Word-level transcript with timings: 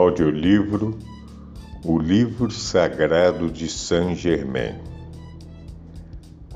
Audiolivro 0.00 0.98
O 1.84 1.98
Livro 1.98 2.50
Sagrado 2.50 3.50
de 3.50 3.68
Saint 3.68 4.16
Germain. 4.16 4.78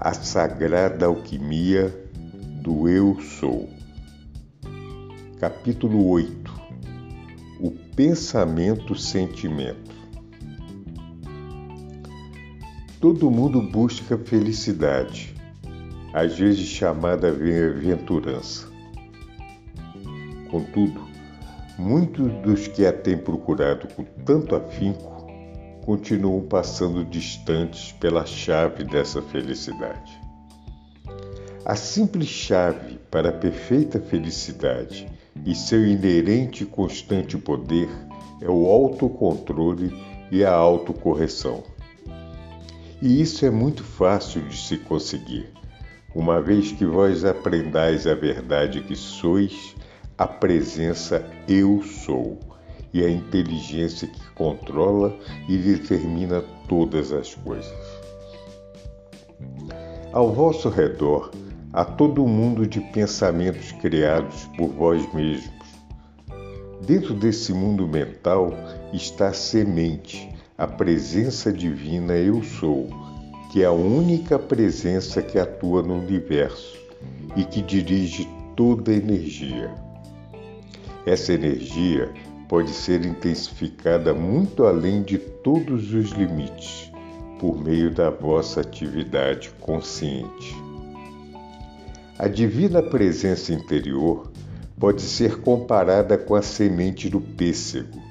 A 0.00 0.14
Sagrada 0.14 1.04
Alquimia 1.04 1.94
do 2.62 2.88
Eu 2.88 3.20
Sou. 3.20 3.68
Capítulo 5.38 6.08
8 6.08 6.54
O 7.60 7.70
Pensamento-Sentimento. 7.94 9.92
Todo 12.98 13.30
mundo 13.30 13.60
busca 13.60 14.16
felicidade, 14.16 15.34
às 16.14 16.38
vezes 16.38 16.66
chamada 16.66 17.30
bem-aventurança. 17.30 18.66
Contudo, 20.50 21.03
Muitos 21.78 22.32
dos 22.42 22.68
que 22.68 22.86
a 22.86 22.92
têm 22.92 23.18
procurado 23.18 23.88
com 23.88 24.04
tanto 24.24 24.54
afinco 24.54 25.26
continuam 25.84 26.42
passando 26.42 27.04
distantes 27.04 27.90
pela 27.92 28.24
chave 28.24 28.84
dessa 28.84 29.20
felicidade. 29.20 30.20
A 31.64 31.74
simples 31.74 32.28
chave 32.28 32.98
para 33.10 33.30
a 33.30 33.32
perfeita 33.32 33.98
felicidade 33.98 35.08
e 35.44 35.54
seu 35.54 35.84
inerente 35.84 36.62
e 36.62 36.66
constante 36.66 37.36
poder 37.36 37.88
é 38.40 38.48
o 38.48 38.66
autocontrole 38.66 39.92
e 40.30 40.44
a 40.44 40.52
autocorreção. 40.52 41.64
E 43.02 43.20
isso 43.20 43.44
é 43.44 43.50
muito 43.50 43.82
fácil 43.82 44.42
de 44.42 44.56
se 44.56 44.78
conseguir, 44.78 45.50
uma 46.14 46.40
vez 46.40 46.70
que 46.70 46.86
vós 46.86 47.24
aprendais 47.24 48.06
a 48.06 48.14
verdade 48.14 48.80
que 48.80 48.94
sois 48.94 49.74
a 50.16 50.26
presença 50.26 51.24
Eu 51.48 51.82
Sou 51.82 52.38
e 52.92 53.04
a 53.04 53.10
inteligência 53.10 54.06
que 54.06 54.30
controla 54.30 55.12
e 55.48 55.56
determina 55.56 56.42
todas 56.68 57.10
as 57.12 57.34
coisas. 57.34 57.74
Ao 60.12 60.32
vosso 60.32 60.68
redor 60.68 61.32
há 61.72 61.84
todo 61.84 62.22
um 62.22 62.28
mundo 62.28 62.64
de 62.64 62.80
pensamentos 62.80 63.72
criados 63.72 64.44
por 64.56 64.68
vós 64.68 65.12
mesmos. 65.12 65.52
Dentro 66.86 67.14
desse 67.14 67.52
mundo 67.52 67.88
mental 67.88 68.54
está 68.92 69.28
a 69.28 69.32
semente, 69.32 70.30
a 70.56 70.68
presença 70.68 71.52
divina 71.52 72.14
Eu 72.14 72.44
Sou, 72.44 72.88
que 73.50 73.62
é 73.62 73.66
a 73.66 73.72
única 73.72 74.38
presença 74.38 75.20
que 75.20 75.36
atua 75.36 75.82
no 75.82 75.94
universo 75.94 76.78
e 77.34 77.42
que 77.42 77.60
dirige 77.60 78.28
toda 78.54 78.92
a 78.92 78.94
energia. 78.94 79.83
Essa 81.06 81.34
energia 81.34 82.12
pode 82.48 82.70
ser 82.70 83.04
intensificada 83.04 84.14
muito 84.14 84.64
além 84.64 85.02
de 85.02 85.18
todos 85.18 85.92
os 85.92 86.10
limites 86.12 86.90
por 87.38 87.62
meio 87.62 87.90
da 87.90 88.10
vossa 88.10 88.60
atividade 88.60 89.50
consciente. 89.60 90.56
A 92.18 92.28
divina 92.28 92.82
presença 92.82 93.52
interior 93.52 94.32
pode 94.78 95.02
ser 95.02 95.40
comparada 95.40 96.16
com 96.16 96.34
a 96.34 96.42
semente 96.42 97.08
do 97.08 97.20
pêssego. 97.20 98.02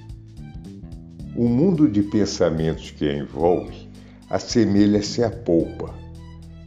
O 1.35 1.47
mundo 1.47 1.89
de 1.89 2.03
pensamentos 2.03 2.91
que 2.91 3.09
a 3.09 3.17
envolve 3.17 3.89
assemelha-se 4.29 5.23
à 5.23 5.31
polpa, 5.31 5.93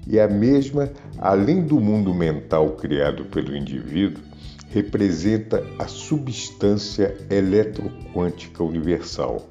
e 0.08 0.18
a 0.18 0.28
mesma, 0.28 0.90
além 1.18 1.62
do 1.62 1.80
mundo 1.80 2.14
mental 2.14 2.70
criado 2.70 3.24
pelo 3.26 3.56
indivíduo, 3.56 4.22
representa 4.70 5.64
a 5.78 5.86
substância 5.86 7.16
eletroquântica 7.30 8.62
universal, 8.62 9.48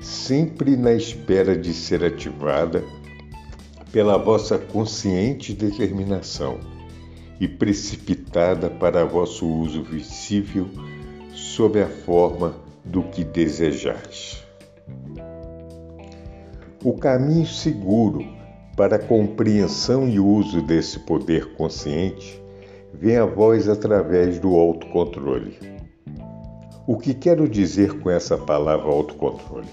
sempre 0.00 0.76
na 0.76 0.92
espera 0.92 1.56
de 1.56 1.72
ser 1.74 2.04
ativada 2.04 2.82
pela 3.92 4.16
vossa 4.16 4.58
consciente 4.58 5.52
determinação 5.52 6.60
e 7.40 7.48
precipitada 7.48 8.70
para 8.70 9.04
vosso 9.04 9.46
uso 9.46 9.82
visível 9.82 10.68
sob 11.32 11.80
a 11.80 11.88
forma 11.88 12.54
do 12.84 13.02
que 13.02 13.24
desejais. 13.24 14.42
O 16.84 16.94
caminho 16.94 17.46
seguro 17.46 18.24
para 18.76 18.96
a 18.96 18.98
compreensão 18.98 20.08
e 20.08 20.20
uso 20.20 20.62
desse 20.62 21.00
poder 21.00 21.54
consciente 21.54 22.40
vem 22.98 23.16
a 23.16 23.26
voz 23.26 23.68
através 23.68 24.38
do 24.38 24.54
autocontrole. 24.54 25.58
O 26.86 26.96
que 26.96 27.12
quero 27.12 27.48
dizer 27.48 28.00
com 28.00 28.10
essa 28.10 28.38
palavra 28.38 28.86
autocontrole? 28.86 29.68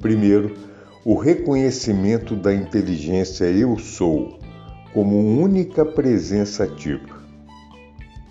Primeiro, 0.00 0.54
o 1.04 1.14
reconhecimento 1.14 2.36
da 2.36 2.54
inteligência 2.54 3.44
eu 3.44 3.78
sou 3.78 4.38
como 4.92 5.16
única 5.42 5.84
presença 5.84 6.64
ativa. 6.64 7.20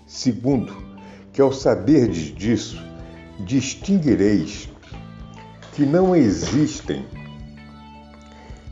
Segundo, 0.06 0.74
que 1.32 1.40
ao 1.40 1.52
saberdes 1.52 2.34
disso, 2.34 2.82
distinguireis 3.40 4.68
que 5.74 5.86
não 5.86 6.16
existem 6.16 7.04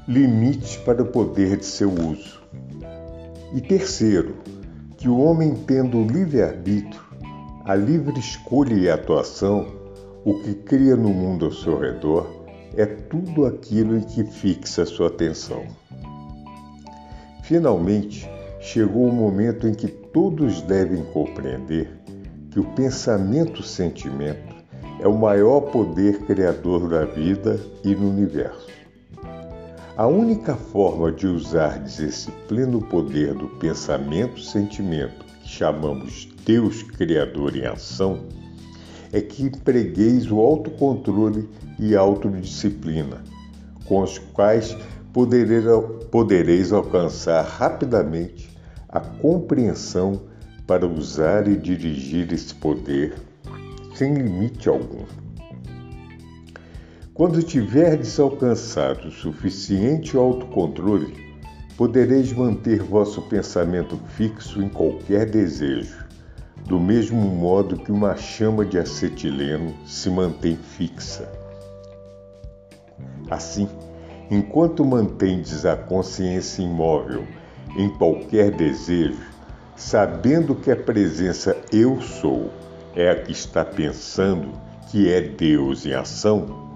limites 0.07 0.77
para 0.77 1.03
o 1.03 1.07
poder 1.07 1.57
de 1.57 1.67
seu 1.67 1.91
uso. 1.91 2.43
E 3.55 3.61
terceiro, 3.61 4.37
que 5.09 5.13
o 5.13 5.21
homem 5.21 5.55
tendo 5.55 6.03
livre-arbítrio, 6.03 7.01
a 7.65 7.75
livre 7.75 8.21
escolha 8.21 8.75
e 8.75 8.91
atuação, 8.91 9.67
o 10.23 10.35
que 10.41 10.53
cria 10.53 10.97
no 10.97 11.09
mundo 11.09 11.47
ao 11.47 11.51
seu 11.51 11.81
redor 11.81 12.45
é 12.77 12.85
tudo 12.85 13.47
aquilo 13.47 13.97
em 13.97 14.03
que 14.03 14.23
fixa 14.23 14.85
sua 14.85 15.07
atenção. 15.07 15.63
Finalmente, 17.43 18.29
chegou 18.61 19.09
o 19.09 19.13
momento 19.13 19.67
em 19.67 19.73
que 19.73 19.89
todos 19.89 20.61
devem 20.61 21.03
compreender 21.05 21.89
que 22.51 22.61
o 22.61 22.65
pensamento-sentimento 22.75 24.57
é 25.01 25.09
o 25.09 25.17
maior 25.17 25.63
poder 25.73 26.19
criador 26.27 26.87
da 26.87 27.07
vida 27.07 27.59
e 27.83 27.95
no 27.95 28.11
universo. 28.11 28.78
A 29.99 30.07
única 30.07 30.55
forma 30.55 31.11
de 31.11 31.27
usardes 31.27 31.99
esse 31.99 32.31
pleno 32.47 32.81
poder 32.81 33.35
do 33.35 33.49
pensamento-sentimento 33.59 35.25
que 35.43 35.49
chamamos 35.49 36.29
Deus 36.47 36.85
Criador 36.85 37.57
em 37.57 37.67
ação 37.67 38.21
é 39.13 39.21
que 39.21 39.43
empregueis 39.43 40.31
o 40.31 40.39
autocontrole 40.39 41.49
e 41.81 41.97
autodisciplina, 41.97 43.25
com 43.87 44.01
os 44.01 44.19
quais 44.19 44.77
podereis 45.13 46.73
alcançar 46.73 47.43
rapidamente 47.43 48.57
a 48.89 49.01
compreensão 49.01 50.23
para 50.65 50.87
usar 50.87 51.49
e 51.49 51.57
dirigir 51.57 52.33
esse 52.33 52.55
poder 52.55 53.15
sem 53.97 54.15
limite 54.15 54.69
algum. 54.69 55.05
Quando 57.19 57.43
tiverdes 57.43 58.21
alcançado 58.21 59.11
suficiente 59.11 60.17
autocontrole, 60.17 61.37
podereis 61.77 62.33
manter 62.33 62.81
vosso 62.81 63.23
pensamento 63.23 63.99
fixo 64.17 64.63
em 64.63 64.69
qualquer 64.69 65.29
desejo, 65.29 66.07
do 66.69 66.79
mesmo 66.79 67.21
modo 67.21 67.77
que 67.77 67.91
uma 67.91 68.15
chama 68.15 68.65
de 68.65 68.79
acetileno 68.79 69.75
se 69.85 70.09
mantém 70.09 70.55
fixa. 70.55 71.29
Assim, 73.29 73.69
enquanto 74.31 74.85
mantendes 74.85 75.67
a 75.67 75.77
consciência 75.77 76.63
imóvel 76.63 77.27
em 77.77 77.93
qualquer 77.99 78.53
desejo, 78.53 79.27
sabendo 79.75 80.55
que 80.55 80.71
a 80.71 80.77
presença 80.77 81.57
Eu 81.73 82.01
Sou 82.01 82.53
é 82.95 83.11
a 83.11 83.17
que 83.17 83.33
está 83.33 83.65
pensando, 83.65 84.53
que 84.89 85.13
é 85.13 85.21
Deus 85.21 85.85
em 85.85 85.95
ação, 85.95 86.68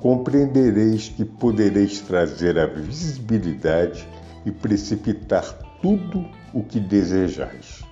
compreendereis 0.00 1.08
que 1.08 1.24
podereis 1.24 2.00
trazer 2.00 2.58
a 2.58 2.66
visibilidade 2.66 4.06
e 4.46 4.50
precipitar 4.50 5.58
tudo 5.82 6.24
o 6.54 6.62
que 6.62 6.78
desejais. 6.78 7.82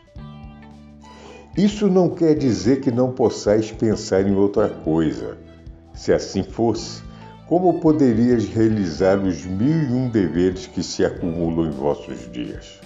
Isso 1.57 1.89
não 1.89 2.11
quer 2.11 2.35
dizer 2.35 2.81
que 2.81 2.91
não 2.91 3.13
possais 3.13 3.73
pensar 3.73 4.27
em 4.27 4.35
outra 4.35 4.69
coisa, 4.69 5.39
Se 5.95 6.13
assim 6.13 6.43
fosse, 6.43 7.03
como 7.49 7.81
poderias 7.81 8.45
realizar 8.45 9.19
os 9.19 9.47
mil 9.47 9.83
e 9.85 9.93
um 9.93 10.11
deveres 10.11 10.67
que 10.67 10.83
se 10.83 11.03
acumulam 11.03 11.69
em 11.69 11.71
vossos 11.71 12.31
dias? 12.31 12.79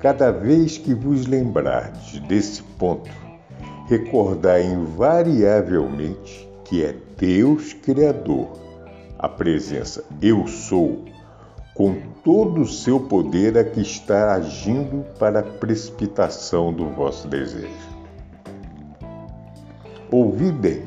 Cada 0.00 0.32
vez 0.32 0.76
que 0.76 0.92
vos 0.92 1.26
lembrardes 1.26 2.18
desse 2.26 2.62
ponto, 2.62 3.08
recordai 3.86 4.64
invariavelmente 4.64 6.47
que 6.68 6.84
é 6.84 6.94
Deus 7.16 7.72
Criador, 7.72 8.48
a 9.18 9.28
presença 9.28 10.04
Eu 10.20 10.46
Sou, 10.46 11.04
com 11.74 11.96
todo 12.22 12.60
o 12.60 12.68
seu 12.68 13.00
poder 13.00 13.56
a 13.56 13.64
que 13.64 13.80
está 13.80 14.34
agindo 14.34 15.04
para 15.18 15.40
a 15.40 15.42
precipitação 15.42 16.72
do 16.72 16.88
vosso 16.90 17.26
desejo. 17.26 17.68
Ouvi 20.10 20.52
bem. 20.52 20.82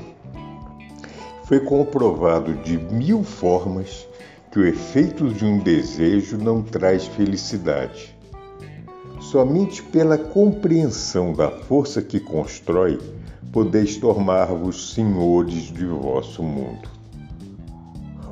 Foi 1.45 1.59
comprovado 1.59 2.53
de 2.55 2.77
mil 2.77 3.23
formas 3.23 4.07
que 4.51 4.59
o 4.59 4.65
efeito 4.65 5.29
de 5.29 5.45
um 5.45 5.59
desejo 5.59 6.37
não 6.37 6.61
traz 6.61 7.05
felicidade 7.07 8.15
Somente 9.21 9.81
pela 9.83 10.17
compreensão 10.17 11.31
da 11.31 11.49
força 11.49 12.01
que 12.01 12.19
constrói, 12.19 12.99
podeis 13.51 13.97
tornar-vos 13.97 14.93
senhores 14.93 15.71
de 15.73 15.85
vosso 15.85 16.41
mundo. 16.41 16.89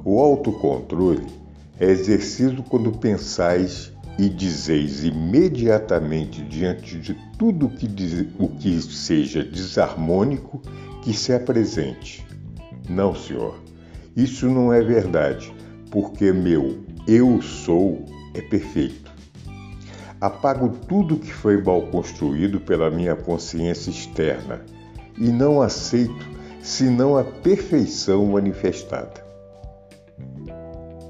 O 0.04 0.20
autocontrole 0.20 1.26
é 1.80 1.86
exercido 1.90 2.64
quando 2.64 2.92
pensais 2.92 3.92
e 4.18 4.28
dizeis 4.28 5.04
imediatamente 5.04 6.42
diante 6.42 6.98
de 7.00 7.14
tudo 7.38 7.70
que 7.70 7.88
diz, 7.88 8.28
o 8.38 8.50
que 8.50 8.82
seja 8.82 9.44
desarmônico 9.44 10.62
que 11.02 11.14
se 11.14 11.34
apresente. 11.34 12.26
Não, 12.90 13.16
senhor, 13.16 13.60
isso 14.16 14.48
não 14.48 14.74
é 14.74 14.82
verdade, 14.82 15.54
porque 15.90 16.34
meu 16.34 16.80
eu 17.08 17.42
sou 17.42 18.06
é 18.34 18.42
perfeito. 18.42 19.10
Apago 20.20 20.70
tudo 20.88 21.18
que 21.18 21.32
foi 21.32 21.62
mal 21.62 21.84
construído 21.84 22.60
pela 22.60 22.90
minha 22.90 23.16
consciência 23.16 23.90
externa 23.90 24.66
e 25.20 25.30
não 25.30 25.62
aceito 25.62 26.28
senão 26.62 27.18
a 27.18 27.24
perfeição 27.24 28.26
manifestada. 28.26 29.26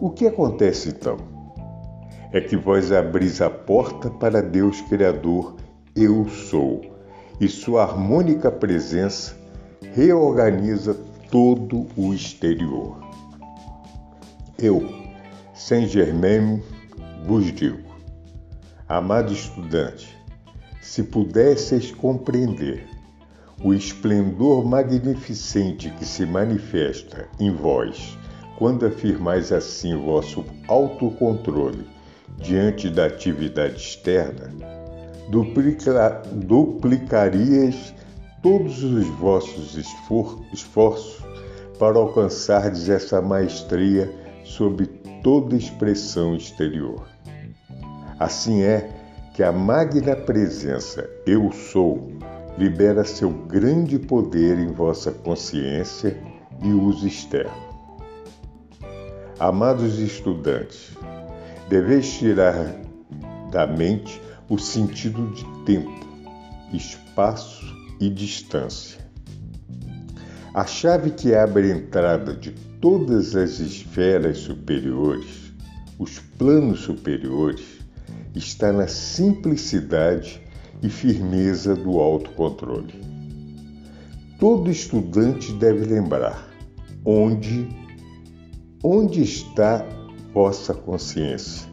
O 0.02 0.10
que 0.10 0.26
acontece 0.28 0.90
então? 0.90 1.18
É 2.32 2.40
que 2.42 2.56
vós 2.56 2.92
abris 2.92 3.42
a 3.42 3.50
porta 3.50 4.10
para 4.10 4.42
Deus 4.42 4.82
Criador, 4.82 5.56
Eu 5.96 6.28
Sou, 6.30 6.82
e 7.40 7.48
sua 7.48 7.84
harmônica 7.84 8.52
presença 8.52 9.36
reorganiza 9.94 10.96
todo 11.32 11.88
o 11.96 12.14
exterior. 12.14 13.00
Eu, 14.58 14.88
Saint 15.54 15.88
Germain, 15.88 16.62
vos 17.26 17.52
digo: 17.54 17.90
Amado 18.88 19.34
estudante, 19.34 20.18
se 20.82 21.04
pudesseis 21.04 21.92
compreender 21.92 22.89
o 23.64 23.74
esplendor 23.74 24.66
magnificente 24.66 25.90
que 25.92 26.06
se 26.06 26.26
manifesta 26.26 27.28
em 27.40 27.52
vós 27.52 28.18
quando 28.58 28.86
afirmais 28.86 29.52
assim 29.52 29.98
vosso 29.98 30.46
autocontrole 30.68 31.86
diante 32.38 32.90
da 32.90 33.06
atividade 33.06 33.76
externa, 33.76 34.54
duplica, 35.30 36.22
duplicarias 36.32 37.94
todos 38.42 38.84
os 38.84 39.06
vossos 39.18 39.76
esforços 40.54 41.24
para 41.78 41.98
alcançardes 41.98 42.90
essa 42.90 43.22
maestria 43.22 44.14
sob 44.44 44.86
toda 45.22 45.56
expressão 45.56 46.36
exterior. 46.36 47.08
Assim 48.20 48.62
é 48.62 48.90
que 49.34 49.44
a 49.44 49.52
magna 49.52 50.16
presença 50.16 51.10
Eu 51.26 51.52
Sou 51.52 52.19
libera 52.60 53.06
seu 53.06 53.30
grande 53.32 53.98
poder 53.98 54.60
em 54.60 54.74
vossa 54.74 55.14
consciência 55.14 56.22
e 56.62 56.68
uso 56.68 57.08
externo. 57.08 57.70
Amados 59.40 59.98
estudantes, 59.98 60.92
deveis 61.70 62.18
tirar 62.18 62.76
da 63.50 63.66
mente 63.66 64.22
o 64.50 64.58
sentido 64.60 65.28
de 65.28 65.46
tempo, 65.64 66.06
espaço 66.74 67.66
e 67.98 68.10
distância. 68.10 69.00
A 70.54 70.66
chave 70.66 71.12
que 71.12 71.34
abre 71.34 71.72
a 71.72 71.78
entrada 71.78 72.34
de 72.34 72.52
todas 72.82 73.38
as 73.38 73.60
esferas 73.60 74.40
superiores, 74.40 75.54
os 75.98 76.20
planos 76.20 76.82
superiores, 76.82 77.80
está 78.36 78.74
na 78.74 78.88
simplicidade 78.88 80.49
e 80.82 80.90
firmeza 80.90 81.76
do 81.76 82.00
autocontrole. 82.00 82.94
Todo 84.40 84.72
estudante 84.72 85.52
deve 85.54 85.86
lembrar 85.86 86.48
onde 87.04 87.68
onde 88.84 89.22
está 89.22 89.86
vossa 90.34 90.74
consciência, 90.74 91.68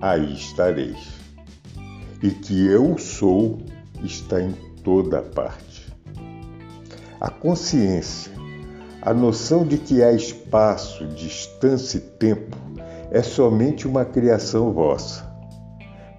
aí 0.00 0.34
estareis. 0.34 0.98
E 2.22 2.30
que 2.30 2.66
eu 2.66 2.98
sou 2.98 3.58
está 4.02 4.42
em 4.42 4.52
toda 4.82 5.22
parte. 5.22 5.86
A 7.20 7.30
consciência, 7.30 8.32
a 9.00 9.14
noção 9.14 9.64
de 9.64 9.78
que 9.78 10.02
há 10.02 10.12
espaço, 10.12 11.06
distância 11.08 11.98
e 11.98 12.00
tempo 12.00 12.56
é 13.10 13.22
somente 13.22 13.86
uma 13.86 14.04
criação 14.04 14.72
vossa 14.72 15.29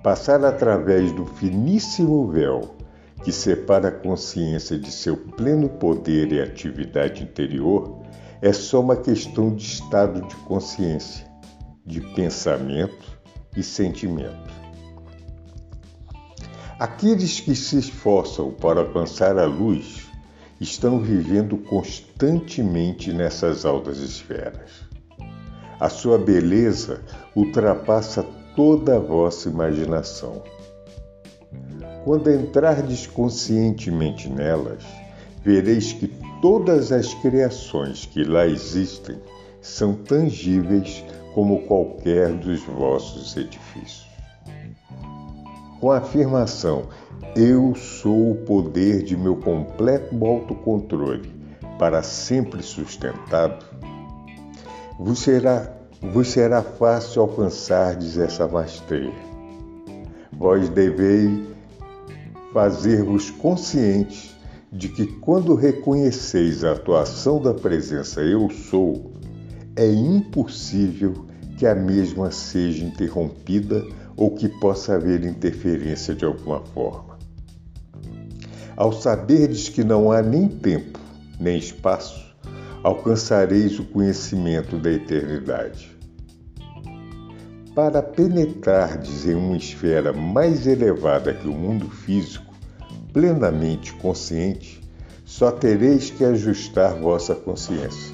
Passar 0.03 0.43
através 0.43 1.11
do 1.11 1.27
finíssimo 1.27 2.27
véu 2.27 2.75
que 3.23 3.31
separa 3.31 3.89
a 3.89 3.91
consciência 3.91 4.75
de 4.75 4.91
seu 4.91 5.15
pleno 5.15 5.69
poder 5.69 6.31
e 6.31 6.41
atividade 6.41 7.21
interior 7.21 8.01
é 8.41 8.51
só 8.51 8.81
uma 8.81 8.95
questão 8.95 9.53
de 9.53 9.63
estado 9.63 10.27
de 10.27 10.35
consciência, 10.37 11.27
de 11.85 12.01
pensamento 12.15 13.19
e 13.55 13.61
sentimento. 13.61 14.51
Aqueles 16.79 17.39
que 17.39 17.55
se 17.55 17.77
esforçam 17.77 18.49
para 18.49 18.79
alcançar 18.79 19.37
a 19.37 19.45
luz 19.45 20.09
estão 20.59 20.99
vivendo 20.99 21.57
constantemente 21.57 23.13
nessas 23.13 23.65
altas 23.65 23.99
esferas. 23.99 24.81
A 25.79 25.89
sua 25.89 26.17
beleza 26.17 27.01
ultrapassa 27.35 28.25
toda 28.55 28.97
a 28.97 28.99
vossa 28.99 29.49
imaginação. 29.49 30.41
Quando 32.03 32.31
entrardes 32.31 33.05
conscientemente 33.05 34.29
nelas, 34.29 34.83
vereis 35.43 35.93
que 35.93 36.07
todas 36.41 36.91
as 36.91 37.13
criações 37.15 38.05
que 38.05 38.23
lá 38.23 38.47
existem 38.47 39.17
são 39.61 39.93
tangíveis 39.93 41.03
como 41.33 41.61
qualquer 41.67 42.33
dos 42.33 42.61
vossos 42.63 43.37
edifícios. 43.37 44.09
Com 45.79 45.91
a 45.91 45.97
afirmação 45.97 46.89
Eu 47.35 47.73
sou 47.75 48.31
o 48.31 48.35
poder 48.35 49.03
de 49.03 49.15
meu 49.15 49.37
completo 49.37 50.25
autocontrole 50.25 51.31
para 51.79 52.03
sempre 52.03 52.61
sustentado, 52.61 53.65
vos 54.99 55.19
será 55.19 55.80
vos 56.01 56.29
será 56.29 56.63
fácil 56.63 57.21
alcançardes 57.21 58.17
essa 58.17 58.47
maestria. 58.47 59.13
Vós 60.33 60.67
deveis 60.69 61.39
fazer-vos 62.51 63.29
conscientes 63.29 64.35
de 64.71 64.89
que 64.89 65.05
quando 65.05 65.53
reconheceis 65.53 66.63
a 66.63 66.71
atuação 66.71 67.41
da 67.41 67.53
presença 67.53 68.21
Eu 68.21 68.49
Sou, 68.49 69.11
é 69.75 69.87
impossível 69.87 71.25
que 71.57 71.67
a 71.67 71.75
mesma 71.75 72.31
seja 72.31 72.83
interrompida 72.83 73.85
ou 74.17 74.31
que 74.31 74.49
possa 74.49 74.95
haver 74.95 75.23
interferência 75.23 76.15
de 76.15 76.25
alguma 76.25 76.61
forma. 76.61 77.19
Ao 78.75 78.91
saberdes 78.91 79.69
que 79.69 79.83
não 79.83 80.11
há 80.11 80.21
nem 80.21 80.47
tempo, 80.47 80.99
nem 81.39 81.57
espaço, 81.57 82.33
alcançareis 82.83 83.77
o 83.77 83.85
conhecimento 83.85 84.77
da 84.77 84.91
eternidade. 84.91 85.90
Para 87.73 88.03
penetrardes 88.03 89.25
em 89.25 89.33
uma 89.33 89.55
esfera 89.55 90.11
mais 90.11 90.67
elevada 90.67 91.33
que 91.33 91.47
o 91.47 91.53
mundo 91.53 91.89
físico, 91.89 92.53
plenamente 93.13 93.93
consciente, 93.93 94.81
só 95.23 95.51
tereis 95.51 96.09
que 96.09 96.25
ajustar 96.25 96.99
vossa 96.99 97.33
consciência. 97.33 98.13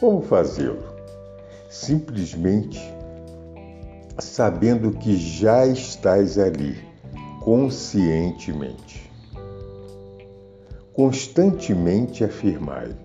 Como 0.00 0.20
fazê-lo? 0.20 0.82
Simplesmente 1.70 2.80
sabendo 4.18 4.90
que 4.92 5.16
já 5.16 5.64
estáis 5.66 6.38
ali, 6.38 6.76
conscientemente. 7.40 9.08
Constantemente 10.92 12.24
afirmai: 12.24 12.96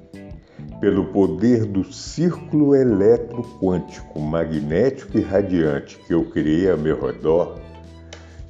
pelo 0.83 1.05
poder 1.05 1.63
do 1.63 1.81
círculo 1.93 2.75
eletroquântico 2.75 4.19
magnético 4.19 5.17
e 5.17 5.21
radiante 5.21 5.97
que 6.05 6.13
eu 6.13 6.25
criei 6.25 6.69
a 6.69 6.75
meu 6.75 6.99
redor, 6.99 7.57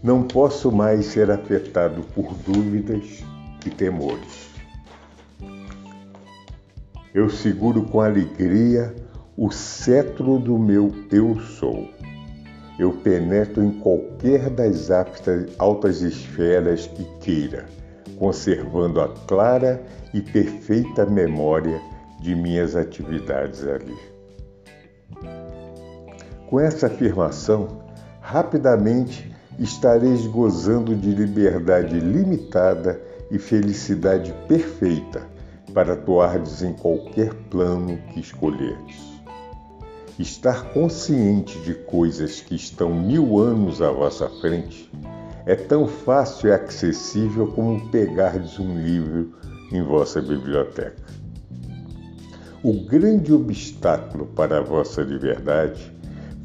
não 0.02 0.24
posso 0.24 0.72
mais 0.72 1.06
ser 1.06 1.30
afetado 1.30 2.02
por 2.16 2.34
dúvidas 2.44 3.24
e 3.64 3.70
temores. 3.70 4.50
Eu 7.14 7.30
seguro 7.30 7.84
com 7.84 8.02
alegria 8.02 8.96
o 9.38 9.52
cetro 9.52 10.40
do 10.40 10.58
meu 10.58 10.92
eu 11.12 11.40
sou. 11.40 11.88
Eu 12.80 12.94
penetro 12.94 13.64
em 13.64 13.74
qualquer 13.74 14.50
das 14.50 14.90
altas 15.60 16.02
esferas 16.02 16.88
que 16.88 17.06
queira, 17.22 17.68
conservando 18.18 19.00
a 19.00 19.10
clara 19.28 19.84
e 20.12 20.20
perfeita 20.20 21.06
memória 21.06 21.93
de 22.24 22.34
minhas 22.34 22.74
atividades 22.74 23.68
ali. 23.68 23.98
Com 26.50 26.60
essa 26.60 26.88
afirmação, 26.88 27.84
rapidamente 28.22 29.30
estareis 29.60 30.26
gozando 30.26 30.96
de 30.96 31.12
liberdade 31.12 32.00
limitada 32.00 33.00
e 33.30 33.38
felicidade 33.38 34.34
perfeita 34.48 35.22
para 35.74 35.94
atuardes 35.94 36.62
em 36.62 36.72
qualquer 36.74 37.34
plano 37.50 37.98
que 38.14 38.22
escolherdes. 38.22 39.02
Estar 40.18 40.72
consciente 40.72 41.60
de 41.60 41.74
coisas 41.74 42.40
que 42.40 42.56
estão 42.56 42.94
mil 42.94 43.38
anos 43.38 43.82
à 43.82 43.92
vossa 43.92 44.30
frente 44.40 44.90
é 45.46 45.56
tão 45.56 45.88
fácil 45.88 46.50
e 46.50 46.54
acessível 46.54 47.48
como 47.48 47.90
pegardes 47.90 48.60
um 48.60 48.80
livro 48.80 49.34
em 49.74 49.82
vossa 49.82 50.22
biblioteca. 50.22 51.23
O 52.64 52.72
grande 52.86 53.34
obstáculo 53.34 54.26
para 54.26 54.60
a 54.60 54.62
vossa 54.62 55.02
liberdade 55.02 55.92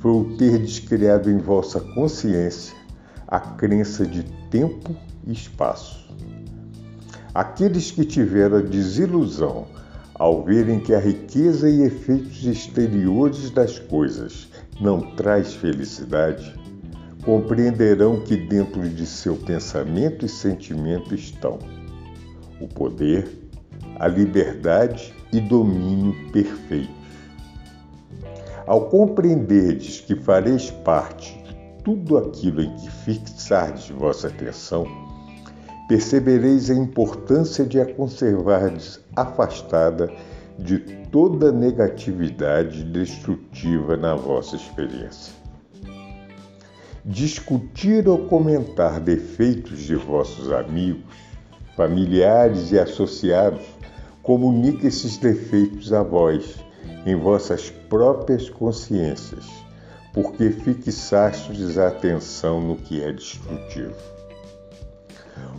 foi 0.00 0.10
o 0.10 0.36
ter 0.36 0.58
descriado 0.58 1.30
em 1.30 1.38
vossa 1.38 1.78
consciência 1.80 2.76
a 3.28 3.38
crença 3.38 4.04
de 4.04 4.24
tempo 4.50 4.96
e 5.24 5.32
espaço. 5.32 6.12
Aqueles 7.32 7.92
que 7.92 8.04
tiveram 8.04 8.56
a 8.56 8.62
desilusão 8.62 9.68
ao 10.12 10.42
verem 10.42 10.80
que 10.80 10.92
a 10.92 10.98
riqueza 10.98 11.70
e 11.70 11.82
efeitos 11.82 12.44
exteriores 12.44 13.50
das 13.50 13.78
coisas 13.78 14.48
não 14.80 15.14
traz 15.14 15.54
felicidade, 15.54 16.52
compreenderão 17.24 18.22
que 18.22 18.36
dentro 18.36 18.88
de 18.88 19.06
seu 19.06 19.36
pensamento 19.36 20.26
e 20.26 20.28
sentimento 20.28 21.14
estão 21.14 21.60
o 22.60 22.66
poder, 22.66 23.47
a 23.98 24.06
liberdade 24.06 25.14
e 25.32 25.40
domínio 25.40 26.14
perfeitos. 26.30 26.96
Ao 28.66 28.82
compreenderdes 28.82 30.00
que 30.00 30.14
fareis 30.14 30.70
parte 30.70 31.36
de 31.42 31.82
tudo 31.82 32.18
aquilo 32.18 32.62
em 32.62 32.76
que 32.76 32.90
fixardes 32.90 33.88
vossa 33.88 34.28
atenção, 34.28 34.86
percebereis 35.88 36.70
a 36.70 36.74
importância 36.74 37.64
de 37.64 37.80
a 37.80 37.86
conservardes 37.86 39.00
afastada 39.16 40.12
de 40.58 40.78
toda 41.10 41.50
negatividade 41.50 42.84
destrutiva 42.84 43.96
na 43.96 44.14
vossa 44.14 44.56
experiência. 44.56 45.32
Discutir 47.04 48.06
ou 48.06 48.26
comentar 48.26 49.00
defeitos 49.00 49.78
de 49.78 49.94
vossos 49.94 50.52
amigos, 50.52 51.04
familiares 51.74 52.70
e 52.70 52.78
associados 52.78 53.77
comunica 54.28 54.86
esses 54.86 55.16
defeitos 55.16 55.90
a 55.90 56.02
vós, 56.02 56.62
em 57.06 57.16
vossas 57.16 57.70
próprias 57.70 58.50
consciências, 58.50 59.46
porque 60.12 60.50
fixastes 60.50 61.78
a 61.78 61.88
atenção 61.88 62.60
no 62.60 62.76
que 62.76 63.02
é 63.02 63.10
destrutivo. 63.10 63.96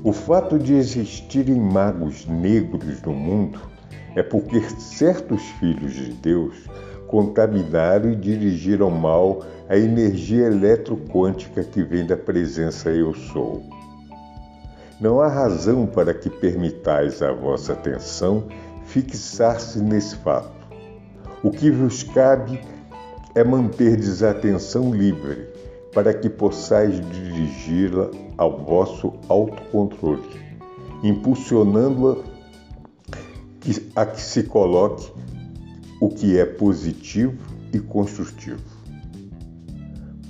O 0.04 0.14
fato 0.14 0.60
de 0.60 0.76
existirem 0.76 1.60
magos 1.60 2.28
negros 2.28 3.02
no 3.02 3.12
mundo 3.12 3.60
é 4.16 4.22
porque 4.22 4.62
certos 4.78 5.42
filhos 5.60 5.96
de 5.96 6.14
Deus 6.14 6.56
contaminaram 7.08 8.12
e 8.12 8.16
dirigiram 8.16 8.92
mal 8.92 9.44
a 9.68 9.80
energia 9.80 10.46
eletroquântica 10.46 11.64
que 11.64 11.82
vem 11.82 12.06
da 12.06 12.16
presença 12.16 12.92
Eu 12.92 13.16
Sou. 13.16 13.79
Não 15.00 15.22
há 15.22 15.28
razão 15.30 15.86
para 15.88 16.14
que 16.14 16.30
permitais 16.30 17.22
a 17.22 17.32
vossa 17.32 17.72
atenção 17.72 18.44
fixar-se 18.86 19.80
nesse 19.80 20.18
fato. 20.18 20.52
O 21.42 21.52
que 21.52 21.72
vos 21.72 22.04
cabe 22.04 22.60
é 23.34 23.42
manter 23.42 23.96
desatenção 23.96 24.94
livre 24.94 25.48
para 25.94 26.14
que 26.14 26.30
possais 26.30 27.00
dirigi-la 27.12 28.12
ao 28.38 28.58
vosso 28.58 29.14
autocontrole, 29.30 30.22
impulsionando-a 31.02 32.18
a 33.96 34.06
que 34.06 34.22
se 34.22 34.44
coloque 34.44 35.12
o 36.02 36.10
que 36.10 36.38
é 36.38 36.46
positivo 36.46 37.38
e 37.72 37.80
construtivo. 37.80 38.69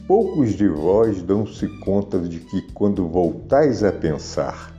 Poucos 0.10 0.56
de 0.56 0.68
vós 0.68 1.22
dão-se 1.22 1.68
conta 1.68 2.18
de 2.18 2.39
que, 2.39 2.63
quando 2.74 3.08
voltais 3.08 3.84
a 3.84 3.92
pensar, 3.92 4.75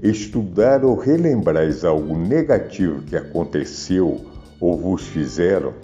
estudar 0.00 0.84
ou 0.84 0.96
relembrais 0.96 1.84
algo 1.84 2.16
negativo 2.16 3.02
que 3.02 3.16
aconteceu 3.16 4.20
ou 4.60 4.78
vos 4.78 5.02
fizeram, 5.08 5.74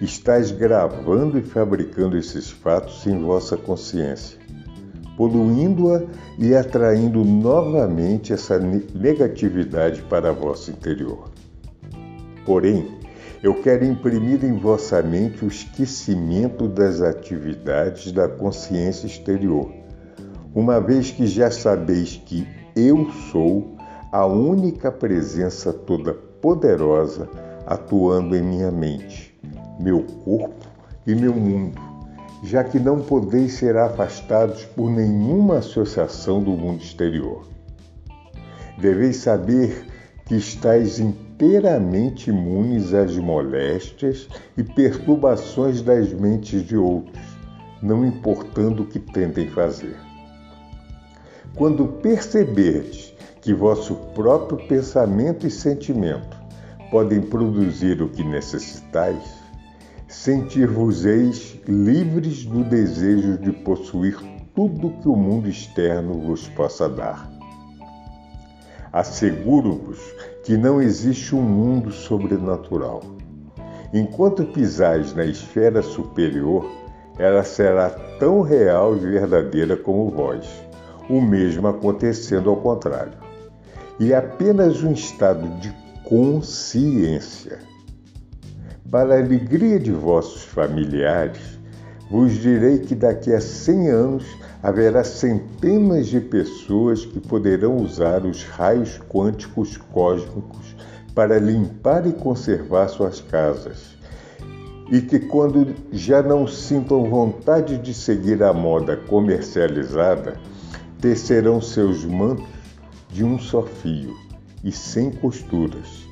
Estais 0.00 0.50
gravando 0.50 1.38
e 1.38 1.42
fabricando 1.42 2.16
esses 2.16 2.50
fatos 2.50 3.06
em 3.06 3.20
vossa 3.22 3.58
consciência, 3.58 4.38
poluindo-a 5.18 6.02
e 6.38 6.54
atraindo 6.54 7.22
novamente 7.22 8.32
essa 8.32 8.58
negatividade 8.58 10.00
para 10.08 10.32
vosso 10.32 10.70
interior. 10.70 11.28
Porém, 12.46 12.99
eu 13.42 13.54
quero 13.62 13.84
imprimir 13.84 14.44
em 14.44 14.56
vossa 14.56 15.02
mente 15.02 15.44
o 15.44 15.48
esquecimento 15.48 16.68
das 16.68 17.00
atividades 17.00 18.12
da 18.12 18.28
consciência 18.28 19.06
exterior, 19.06 19.72
uma 20.54 20.80
vez 20.80 21.10
que 21.10 21.26
já 21.26 21.50
sabeis 21.50 22.20
que 22.26 22.46
eu 22.76 23.10
sou 23.30 23.76
a 24.12 24.26
única 24.26 24.92
presença 24.92 25.72
toda 25.72 26.12
poderosa 26.12 27.28
atuando 27.66 28.36
em 28.36 28.42
minha 28.42 28.70
mente 28.70 29.30
meu 29.78 30.02
corpo 30.02 30.66
e 31.06 31.14
meu 31.14 31.32
mundo, 31.34 31.80
já 32.44 32.62
que 32.62 32.78
não 32.78 33.00
podeis 33.00 33.54
ser 33.54 33.76
afastados 33.76 34.64
por 34.64 34.90
nenhuma 34.90 35.58
associação 35.58 36.42
do 36.42 36.50
mundo 36.50 36.82
exterior. 36.82 37.46
Deveis 38.78 39.16
saber 39.16 39.86
que 40.30 40.36
estáis 40.36 41.00
inteiramente 41.00 42.30
imunes 42.30 42.94
às 42.94 43.16
moléstias 43.16 44.28
e 44.56 44.62
perturbações 44.62 45.82
das 45.82 46.12
mentes 46.12 46.62
de 46.62 46.76
outros, 46.76 47.20
não 47.82 48.06
importando 48.06 48.84
o 48.84 48.86
que 48.86 49.00
tentem 49.00 49.48
fazer. 49.48 49.96
Quando 51.56 51.84
perceberdes 51.84 53.12
que 53.42 53.52
vosso 53.52 53.96
próprio 54.14 54.68
pensamento 54.68 55.48
e 55.48 55.50
sentimento 55.50 56.38
podem 56.92 57.20
produzir 57.22 58.00
o 58.00 58.08
que 58.08 58.22
necessitais, 58.22 59.34
sentir-vos-eis 60.06 61.58
livres 61.66 62.44
do 62.46 62.62
desejo 62.62 63.36
de 63.36 63.50
possuir 63.50 64.16
tudo 64.54 64.96
que 65.02 65.08
o 65.08 65.16
mundo 65.16 65.48
externo 65.48 66.20
vos 66.20 66.46
possa 66.46 66.88
dar. 66.88 67.28
Asseguro-vos 68.92 70.00
que 70.44 70.56
não 70.56 70.82
existe 70.82 71.34
um 71.34 71.42
mundo 71.42 71.92
sobrenatural. 71.92 73.02
Enquanto 73.92 74.44
pisais 74.44 75.14
na 75.14 75.24
esfera 75.24 75.82
superior, 75.82 76.64
ela 77.18 77.44
será 77.44 77.90
tão 78.18 78.40
real 78.40 78.96
e 78.96 79.00
verdadeira 79.00 79.76
como 79.76 80.08
vós, 80.10 80.46
o 81.08 81.20
mesmo 81.20 81.68
acontecendo 81.68 82.50
ao 82.50 82.56
contrário. 82.56 83.18
E 83.98 84.14
apenas 84.14 84.82
um 84.82 84.92
estado 84.92 85.46
de 85.60 85.72
consciência 86.04 87.58
para 88.90 89.14
a 89.14 89.18
alegria 89.18 89.78
de 89.78 89.92
vossos 89.92 90.42
familiares, 90.42 91.59
vos 92.10 92.32
direi 92.32 92.80
que 92.80 92.94
daqui 92.94 93.32
a 93.32 93.40
cem 93.40 93.88
anos 93.88 94.24
haverá 94.60 95.04
centenas 95.04 96.08
de 96.08 96.20
pessoas 96.20 97.06
que 97.06 97.20
poderão 97.20 97.76
usar 97.76 98.26
os 98.26 98.42
raios 98.42 99.00
quânticos 99.08 99.76
cósmicos 99.76 100.74
para 101.14 101.38
limpar 101.38 102.06
e 102.06 102.12
conservar 102.12 102.88
suas 102.88 103.20
casas. 103.20 103.96
E 104.90 105.00
que, 105.00 105.20
quando 105.20 105.72
já 105.92 106.20
não 106.20 106.48
sintam 106.48 107.08
vontade 107.08 107.78
de 107.78 107.94
seguir 107.94 108.42
a 108.42 108.52
moda 108.52 108.96
comercializada, 108.96 110.34
tecerão 111.00 111.60
seus 111.60 112.04
mantos 112.04 112.44
de 113.08 113.24
um 113.24 113.38
só 113.38 113.62
fio 113.62 114.16
e 114.64 114.72
sem 114.72 115.12
costuras 115.12 116.10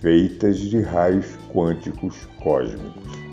feitas 0.00 0.58
de 0.58 0.80
raios 0.80 1.26
quânticos 1.52 2.14
cósmicos. 2.42 3.23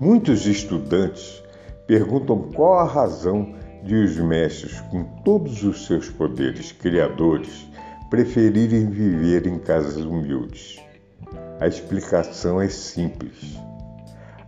Muitos 0.00 0.46
estudantes 0.46 1.42
perguntam 1.86 2.50
qual 2.54 2.78
a 2.78 2.84
razão 2.84 3.54
de 3.84 3.94
os 3.94 4.16
mestres, 4.16 4.80
com 4.90 5.04
todos 5.22 5.62
os 5.62 5.84
seus 5.84 6.08
poderes 6.08 6.72
criadores, 6.72 7.68
preferirem 8.08 8.88
viver 8.88 9.46
em 9.46 9.58
casas 9.58 10.02
humildes. 10.02 10.80
A 11.60 11.66
explicação 11.66 12.62
é 12.62 12.70
simples. 12.70 13.58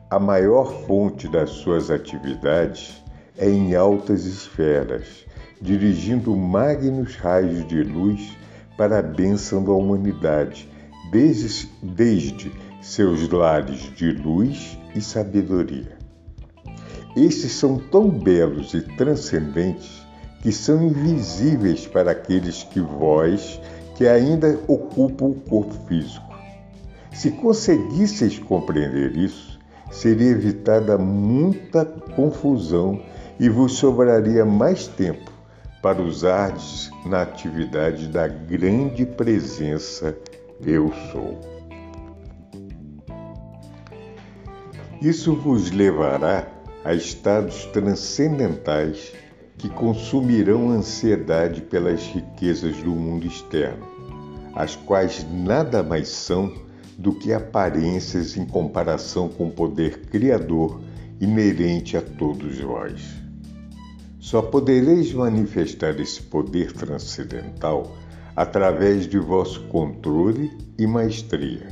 A 0.09 0.19
maior 0.19 0.73
fonte 0.87 1.29
das 1.29 1.51
suas 1.51 1.91
atividades 1.91 3.05
é 3.37 3.47
em 3.47 3.75
altas 3.75 4.25
esferas, 4.25 5.27
dirigindo 5.61 6.35
magnos 6.35 7.15
raios 7.17 7.69
de 7.69 7.83
luz 7.83 8.39
para 8.79 9.01
a 9.01 9.03
bênção 9.03 9.63
da 9.63 9.73
humanidade, 9.73 10.67
desde, 11.11 11.69
desde 11.83 12.51
seus 12.83 13.29
lares 13.29 13.95
de 13.95 14.11
luz 14.11 14.77
e 14.95 15.01
sabedoria. 15.01 15.97
Estes 17.17 17.53
são 17.53 17.79
tão 17.79 18.11
belos 18.11 18.75
e 18.75 18.81
transcendentes 18.81 20.05
que 20.43 20.51
são 20.51 20.83
invisíveis 20.83 21.87
para 21.87 22.11
aqueles 22.11 22.65
que 22.65 22.81
vós, 22.81 23.61
que 23.95 24.09
ainda 24.09 24.59
ocupam 24.67 25.27
o 25.27 25.35
corpo 25.35 25.75
físico. 25.87 26.35
Se 27.13 27.31
conseguisseis 27.31 28.39
compreender 28.41 29.17
isso, 29.17 29.61
seria 29.91 30.31
evitada 30.31 30.99
muita 30.99 31.85
confusão 31.85 33.01
e 33.39 33.49
vos 33.49 33.75
sobraria 33.75 34.45
mais 34.45 34.89
tempo 34.89 35.31
para 35.81 36.03
usardes 36.03 36.91
na 37.07 37.23
atividade 37.23 38.09
da 38.09 38.27
grande 38.27 39.07
presença 39.07 40.17
Eu 40.65 40.93
Sou. 41.13 41.52
Isso 45.03 45.35
vos 45.35 45.73
levará 45.73 46.47
a 46.85 46.95
estados 46.95 47.65
transcendentais 47.67 49.13
que 49.59 49.69
consumirão 49.69 50.71
ansiedade 50.71 51.61
pelas 51.61 52.03
riquezas 52.07 52.77
do 52.77 52.91
mundo 52.91 53.27
externo, 53.27 53.85
as 54.55 54.77
quais 54.77 55.27
nada 55.29 55.83
mais 55.83 56.07
são 56.07 56.55
do 56.97 57.13
que 57.13 57.33
aparências 57.33 58.37
em 58.37 58.47
comparação 58.47 59.29
com 59.29 59.49
o 59.49 59.51
poder 59.51 60.03
criador 60.03 60.81
inerente 61.21 61.97
a 61.97 62.01
todos 62.01 62.61
vós. 62.61 63.03
Só 64.21 64.41
podereis 64.41 65.13
manifestar 65.13 65.99
esse 65.99 66.23
poder 66.23 66.71
transcendental 66.75 67.97
através 68.37 69.09
de 69.09 69.19
vosso 69.19 69.65
controle 69.65 70.57
e 70.79 70.87
maestria. 70.87 71.67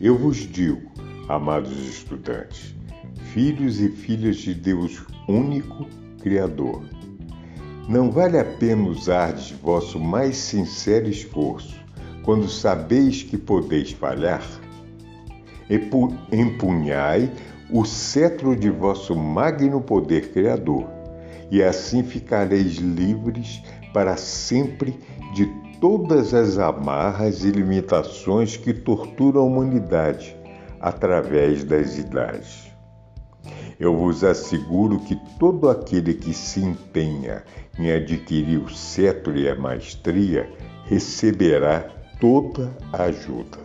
Eu 0.00 0.16
vos 0.16 0.38
digo, 0.38 0.88
amados 1.28 1.76
estudantes, 1.86 2.74
filhos 3.34 3.80
e 3.80 3.90
filhas 3.90 4.36
de 4.36 4.54
Deus 4.54 5.04
único 5.28 5.86
Criador. 6.22 6.82
Não 7.86 8.10
vale 8.10 8.38
a 8.38 8.44
pena 8.44 8.88
usardes 8.88 9.50
vosso 9.62 10.00
mais 10.00 10.36
sincero 10.36 11.08
esforço 11.08 11.78
quando 12.24 12.48
sabeis 12.48 13.22
que 13.22 13.36
podeis 13.36 13.92
falhar? 13.92 14.42
Empunhai 16.32 17.30
o 17.70 17.84
cetro 17.84 18.56
de 18.56 18.70
vosso 18.70 19.14
magno 19.14 19.82
poder 19.82 20.32
criador, 20.32 20.86
e 21.50 21.62
assim 21.62 22.02
ficareis 22.02 22.76
livres 22.76 23.62
para 23.92 24.16
sempre 24.16 24.98
de 25.34 25.46
todas 25.78 26.32
as 26.32 26.58
amarras 26.58 27.44
e 27.44 27.50
limitações 27.50 28.56
que 28.56 28.72
torturam 28.72 29.42
a 29.42 29.44
humanidade 29.44 30.37
através 30.80 31.64
das 31.64 31.98
idades. 31.98 32.68
Eu 33.78 33.96
vos 33.96 34.24
asseguro 34.24 34.98
que 35.00 35.16
todo 35.38 35.68
aquele 35.68 36.14
que 36.14 36.34
se 36.34 36.60
empenha 36.60 37.44
em 37.78 37.92
adquirir 37.92 38.58
o 38.58 38.70
cetro 38.70 39.36
e 39.38 39.48
a 39.48 39.54
maestria 39.54 40.50
receberá 40.86 41.88
toda 42.20 42.76
a 42.92 43.04
ajuda. 43.04 43.58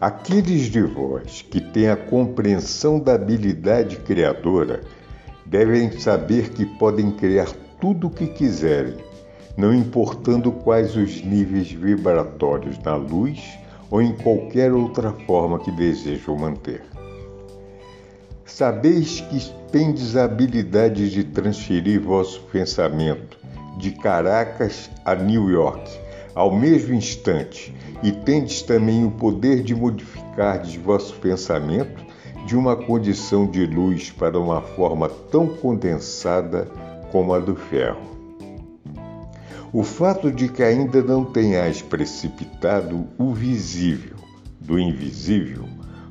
Aqueles 0.00 0.62
de 0.62 0.82
vós 0.82 1.42
que 1.42 1.60
têm 1.60 1.88
a 1.88 1.96
compreensão 1.96 2.98
da 2.98 3.14
habilidade 3.14 3.96
criadora 3.96 4.80
devem 5.46 5.92
saber 5.92 6.50
que 6.50 6.64
podem 6.64 7.10
criar 7.10 7.48
tudo 7.80 8.06
o 8.06 8.10
que 8.10 8.26
quiserem, 8.26 8.96
não 9.56 9.74
importando 9.74 10.50
quais 10.50 10.96
os 10.96 11.22
níveis 11.22 11.70
vibratórios 11.70 12.78
na 12.78 12.96
luz 12.96 13.59
ou 13.90 14.00
em 14.00 14.12
qualquer 14.12 14.72
outra 14.72 15.12
forma 15.26 15.58
que 15.58 15.70
desejam 15.70 16.36
manter. 16.36 16.82
Sabeis 18.44 19.20
que 19.20 19.40
tendes 19.70 20.16
a 20.16 20.24
habilidade 20.24 21.10
de 21.10 21.24
transferir 21.24 22.00
vosso 22.00 22.40
pensamento 22.52 23.38
de 23.78 23.92
Caracas 23.92 24.90
a 25.04 25.14
New 25.14 25.48
York 25.50 25.90
ao 26.34 26.54
mesmo 26.54 26.94
instante, 26.94 27.74
e 28.02 28.12
tendes 28.12 28.62
também 28.62 29.04
o 29.04 29.10
poder 29.10 29.62
de 29.62 29.74
modificar 29.74 30.60
de 30.62 30.78
vosso 30.78 31.14
pensamento 31.16 32.04
de 32.46 32.56
uma 32.56 32.74
condição 32.74 33.46
de 33.46 33.66
luz 33.66 34.10
para 34.10 34.38
uma 34.38 34.62
forma 34.62 35.08
tão 35.30 35.46
condensada 35.46 36.66
como 37.12 37.34
a 37.34 37.38
do 37.38 37.54
ferro. 37.54 38.19
O 39.72 39.84
fato 39.84 40.32
de 40.32 40.48
que 40.48 40.64
ainda 40.64 41.00
não 41.00 41.24
tenhais 41.24 41.80
precipitado 41.80 43.06
o 43.16 43.32
visível 43.32 44.16
do 44.58 44.78
invisível 44.78 45.64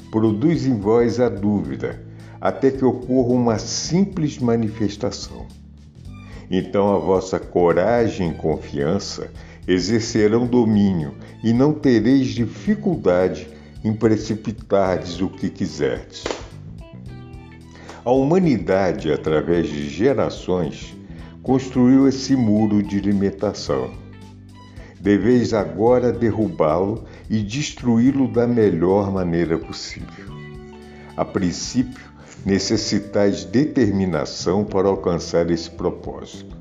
produz 0.09 0.65
em 0.65 0.79
vós 0.79 1.19
a 1.19 1.27
dúvida 1.27 2.01
até 2.39 2.71
que 2.71 2.85
ocorra 2.85 3.33
uma 3.33 3.59
simples 3.59 4.37
manifestação. 4.37 5.45
Então 6.49 6.95
a 6.95 6.97
vossa 6.97 7.37
coragem 7.37 8.31
e 8.31 8.33
confiança 8.33 9.29
exercerão 9.67 10.47
domínio 10.47 11.13
e 11.43 11.51
não 11.51 11.73
tereis 11.73 12.27
dificuldade 12.29 13.49
em 13.83 13.93
precipitardes 13.93 15.19
o 15.19 15.29
que 15.29 15.49
quiserdes. 15.49 16.23
A 18.05 18.11
humanidade, 18.11 19.11
através 19.11 19.67
de 19.67 19.89
gerações, 19.89 20.97
construiu 21.43 22.07
esse 22.07 22.35
muro 22.35 22.83
de 22.83 22.99
limitação. 22.99 23.91
Deveis 24.99 25.53
agora 25.53 26.11
derrubá-lo 26.11 27.05
e 27.29 27.41
destruí-lo 27.41 28.27
da 28.27 28.45
melhor 28.45 29.11
maneira 29.11 29.57
possível. 29.57 30.33
A 31.15 31.23
princípio, 31.23 32.09
necessitais 32.45 33.43
determinação 33.45 34.63
para 34.63 34.87
alcançar 34.87 35.49
esse 35.49 35.69
propósito. 35.69 36.57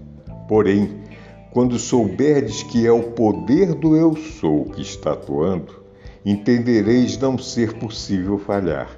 Porém, 0.48 1.02
quando 1.50 1.78
souberdes 1.78 2.62
que 2.62 2.86
é 2.86 2.92
o 2.92 3.02
poder 3.02 3.74
do 3.74 3.96
Eu 3.96 4.14
Sou 4.16 4.66
que 4.66 4.82
está 4.82 5.12
atuando, 5.12 5.82
entendereis 6.24 7.16
não 7.18 7.38
ser 7.38 7.74
possível 7.74 8.38
falhar. 8.38 8.90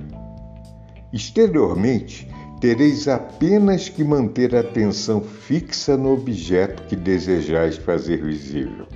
Exteriormente, 1.13 2.29
tereis 2.61 3.09
apenas 3.09 3.89
que 3.89 4.05
manter 4.05 4.55
a 4.55 4.61
atenção 4.61 5.23
fixa 5.23 5.97
no 5.97 6.13
objeto 6.13 6.83
que 6.83 6.95
desejais 6.95 7.79
fazer 7.79 8.23
visível, 8.23 8.87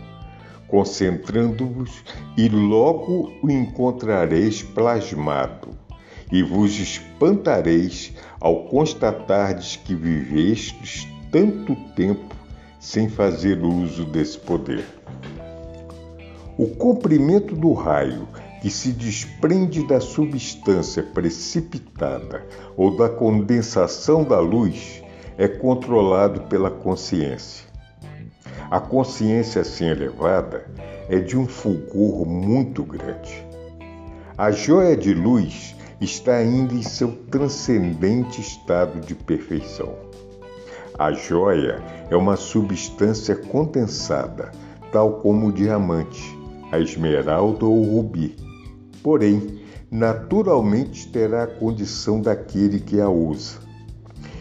concentrando-vos 0.69 2.05
e 2.37 2.47
logo 2.49 3.33
o 3.43 3.51
encontrareis 3.51 4.63
plasmado 4.63 5.71
e 6.31 6.43
vos 6.43 6.79
espantareis 6.79 8.13
ao 8.39 8.65
constatardes 8.65 9.77
que 9.77 9.95
vivestes 9.95 11.09
tanto 11.33 11.75
tempo 11.97 12.35
sem 12.79 13.09
fazer 13.09 13.63
uso 13.63 14.05
desse 14.05 14.39
poder. 14.39 14.85
O 16.59 16.67
comprimento 16.67 17.55
do 17.55 17.73
raio 17.73 18.29
que 18.65 18.71
se 18.71 18.93
desprende 18.93 19.87
da 19.87 20.01
substância 20.01 21.03
precipitada 21.03 22.47
ou 22.75 22.97
da 22.97 23.11
condensação 23.11 24.25
da 24.25 24.41
luz 24.41 25.03
é 25.37 25.47
controlado 25.47 26.41
pela 26.45 26.71
consciência. 26.71 27.67
A 28.71 28.81
consciência 28.81 29.61
assim 29.61 29.85
elevada 29.85 30.67
é 31.11 31.19
de 31.19 31.37
um 31.37 31.47
fulgor 31.47 32.25
muito 32.25 32.83
grande. 32.83 33.45
A 34.39 34.51
joia 34.51 34.97
de 34.97 35.13
luz 35.13 35.77
está 36.01 36.37
ainda 36.37 36.73
em 36.73 36.81
seu 36.81 37.13
transcendente 37.31 38.41
estado 38.41 38.99
de 38.99 39.15
perfeição. 39.15 39.95
A 40.99 41.13
joia 41.13 41.85
é 42.09 42.17
uma 42.17 42.37
substância 42.37 43.37
condensada, 43.37 44.53
tal 44.91 45.21
como 45.21 45.49
o 45.49 45.53
diamante, 45.53 46.35
a 46.73 46.79
esmeralda 46.79 47.67
ou 47.67 47.79
o 47.79 47.97
rubi. 47.97 48.54
Porém, 49.05 49.61
naturalmente 49.91 51.09
terá 51.09 51.43
a 51.43 51.47
condição 51.47 52.23
daquele 52.23 52.81
que 52.81 52.99
a 53.03 53.09
usa. 53.11 53.59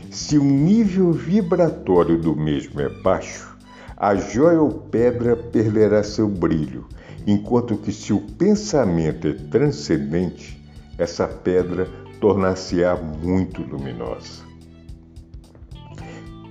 Se 0.10 0.38
o 0.38 0.43
nível 0.43 1.12
vibratório 1.12 2.17
do 2.17 2.34
mesmo 2.34 2.80
é 2.80 2.88
baixo, 2.88 3.58
a 3.97 4.15
joia 4.15 4.62
ou 4.62 4.71
pedra 4.71 5.36
perderá 5.36 6.02
seu 6.02 6.30
brilho, 6.30 6.88
enquanto 7.28 7.76
que 7.76 7.91
se 7.91 8.13
o 8.13 8.21
pensamento 8.21 9.28
é 9.28 9.34
transcendente, 9.34 10.58
essa 10.97 11.28
pedra 11.28 11.86
tornar-se-á 12.21 12.95
muito 12.95 13.63
luminosa. 13.63 14.43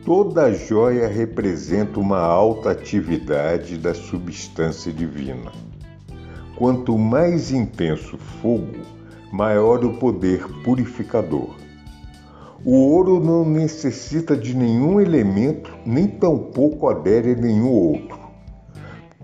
Toda 0.04 0.52
joia 0.52 1.08
representa 1.08 1.98
uma 1.98 2.18
alta 2.18 2.72
atividade 2.72 3.78
da 3.78 3.94
substância 3.94 4.92
divina. 4.92 5.50
Quanto 6.62 6.96
mais 6.96 7.50
intenso 7.50 8.14
o 8.14 8.18
fogo, 8.20 8.82
maior 9.32 9.84
o 9.84 9.94
poder 9.94 10.46
purificador. 10.62 11.56
O 12.64 12.76
ouro 12.76 13.18
não 13.18 13.44
necessita 13.44 14.36
de 14.36 14.54
nenhum 14.54 15.00
elemento, 15.00 15.76
nem 15.84 16.06
tampouco 16.06 16.88
adere 16.88 17.32
a 17.32 17.34
nenhum 17.34 17.68
outro. 17.68 18.16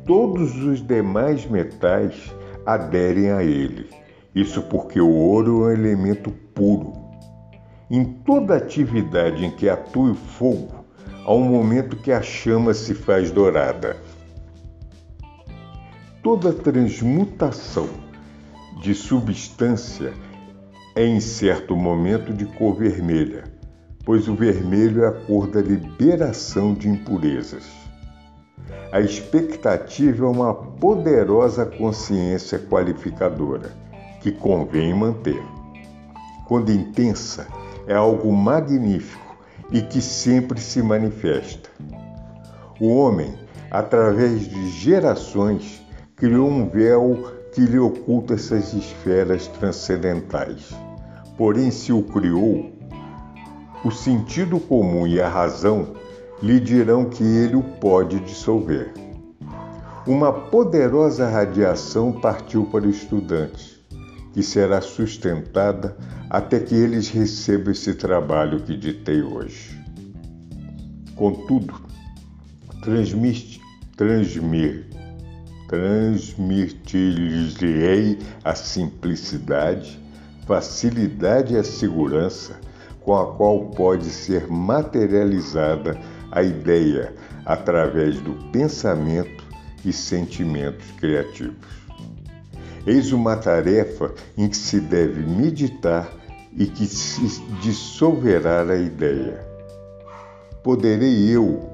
Todos 0.05 0.57
os 0.65 0.85
demais 0.85 1.47
metais 1.47 2.35
aderem 2.67 3.31
a 3.31 3.45
ele. 3.45 3.89
Isso 4.35 4.61
porque 4.63 5.01
o 5.01 5.09
ouro 5.09 5.63
é 5.63 5.67
um 5.69 5.71
elemento 5.71 6.33
puro 6.33 6.93
em 7.89 8.03
toda 8.03 8.57
atividade 8.57 9.47
em 9.47 9.53
que 9.53 9.69
atue 9.69 10.11
o 10.11 10.15
fogo, 10.17 10.85
há 11.25 11.33
um 11.33 11.45
momento 11.45 11.99
que 11.99 12.11
a 12.11 12.21
chama 12.21 12.75
se 12.75 12.95
faz 12.95 13.31
dourada. 13.31 13.97
Toda 16.31 16.53
transmutação 16.53 17.89
de 18.83 18.95
substância 18.95 20.13
é 20.95 21.07
em 21.07 21.21
certo 21.21 21.75
momento 21.75 22.35
de 22.35 22.45
cor 22.45 22.75
vermelha, 22.75 23.45
pois 24.05 24.29
o 24.29 24.35
vermelho 24.35 25.05
é 25.05 25.09
a 25.09 25.13
cor 25.13 25.47
da 25.47 25.63
liberação 25.63 26.75
de 26.75 26.87
impurezas. 26.87 27.65
A 28.93 29.01
expectativa 29.01 30.27
é 30.27 30.29
uma 30.29 30.53
poderosa 30.53 31.65
consciência 31.65 32.59
qualificadora 32.59 33.73
que 34.21 34.31
convém 34.31 34.93
manter. 34.93 35.43
Quando 36.47 36.71
intensa, 36.71 37.47
é 37.87 37.95
algo 37.95 38.31
magnífico 38.31 39.39
e 39.73 39.81
que 39.81 40.03
sempre 40.03 40.61
se 40.61 40.83
manifesta. 40.83 41.71
O 42.79 42.95
homem, 42.95 43.33
através 43.71 44.47
de 44.47 44.69
gerações, 44.73 45.88
criou 46.19 46.49
um 46.49 46.69
véu 46.69 47.33
que 47.55 47.61
lhe 47.61 47.79
oculta 47.79 48.35
essas 48.35 48.75
esferas 48.75 49.47
transcendentais. 49.47 50.71
Porém, 51.37 51.71
se 51.71 51.93
o 51.93 52.03
criou, 52.03 52.73
o 53.85 53.91
sentido 53.91 54.59
comum 54.59 55.07
e 55.07 55.21
a 55.21 55.29
razão 55.29 55.95
lhe 56.43 56.59
dirão 56.59 57.05
que 57.05 57.23
ele 57.23 57.57
o 57.57 57.63
pode 57.63 58.19
dissolver. 58.21 58.93
Uma 60.07 60.33
poderosa 60.33 61.29
radiação 61.29 62.13
partiu 62.13 62.67
para 62.67 62.87
os 62.87 62.97
estudantes 62.97 63.79
que 64.33 64.43
será 64.43 64.81
sustentada 64.81 65.97
até 66.31 66.61
que 66.61 66.75
eles 66.75 67.09
recebam 67.09 67.73
esse 67.73 67.95
trabalho 67.95 68.61
que 68.61 68.77
ditei 68.77 69.23
hoje. 69.23 69.79
Contudo, 71.17 71.75
transmite, 72.83 73.61
transmir, 73.97 74.88
transmitir-lhes-ei 75.69 78.19
a 78.43 78.55
simplicidade, 78.55 80.01
facilidade 80.47 81.55
e 81.55 81.59
a 81.59 81.65
segurança 81.65 82.59
com 83.03 83.15
a 83.15 83.37
qual 83.37 83.67
pode 83.67 84.09
ser 84.11 84.49
materializada 84.49 86.01
a 86.33 86.43
ideia 86.43 87.15
através 87.45 88.19
do 88.21 88.33
pensamento 88.51 89.47
e 89.85 89.93
sentimentos 89.93 90.91
criativos. 90.99 91.79
Eis 92.87 93.13
uma 93.13 93.37
tarefa 93.37 94.15
em 94.37 94.49
que 94.49 94.57
se 94.57 94.81
deve 94.81 95.21
meditar 95.21 96.11
e 96.57 96.67
que 96.67 96.87
se 96.87 97.43
dissolverá 97.63 98.63
a 98.63 98.77
ideia. 98.77 99.47
Poderei 100.63 101.29
eu, 101.29 101.69